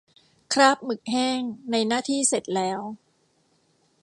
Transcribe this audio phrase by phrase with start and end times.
[0.53, 1.39] คราบหมึกแห้ง
[1.71, 2.81] ในหน้าที่เสร็จแล้ว